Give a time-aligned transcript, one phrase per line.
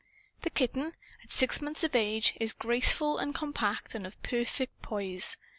[0.41, 5.37] The kitten, at six months of age, is graceful and compact and of perfect poise.